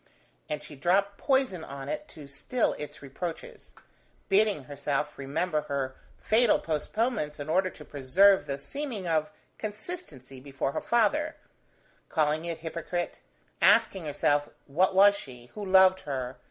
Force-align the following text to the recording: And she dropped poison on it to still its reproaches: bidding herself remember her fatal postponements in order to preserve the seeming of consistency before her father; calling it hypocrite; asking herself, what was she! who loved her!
And 0.49 0.63
she 0.63 0.75
dropped 0.75 1.19
poison 1.19 1.63
on 1.63 1.87
it 1.87 2.07
to 2.07 2.27
still 2.27 2.73
its 2.79 3.03
reproaches: 3.03 3.71
bidding 4.29 4.63
herself 4.63 5.19
remember 5.19 5.61
her 5.61 5.95
fatal 6.17 6.57
postponements 6.57 7.39
in 7.39 7.49
order 7.49 7.69
to 7.69 7.85
preserve 7.85 8.47
the 8.47 8.57
seeming 8.57 9.07
of 9.07 9.29
consistency 9.59 10.39
before 10.39 10.71
her 10.71 10.81
father; 10.81 11.35
calling 12.09 12.45
it 12.45 12.61
hypocrite; 12.65 13.21
asking 13.61 14.05
herself, 14.05 14.49
what 14.65 14.95
was 14.95 15.15
she! 15.15 15.51
who 15.53 15.63
loved 15.63 15.99
her! 15.99 16.39